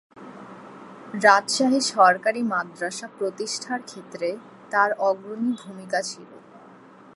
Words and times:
রাজশাহী 1.23 1.79
সরকারী 1.93 2.41
মাদ্রাসা 2.43 3.07
প্রতিষ্ঠার 3.17 3.81
ক্ষেত্রে 3.81 4.29
তার 4.71 4.89
অগ্রণী 5.01 5.51
ভূমিকা 5.61 5.99
ছিল। 6.01 6.29